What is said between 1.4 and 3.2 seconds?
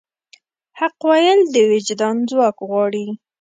د وجدان ځواک غواړي.